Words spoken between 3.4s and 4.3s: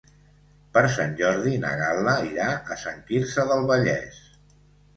del Vallès.